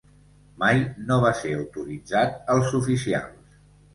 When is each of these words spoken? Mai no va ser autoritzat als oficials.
Mai 0.61 0.79
no 1.09 1.17
va 1.25 1.33
ser 1.41 1.51
autoritzat 1.57 2.51
als 2.53 2.75
oficials. 2.83 3.55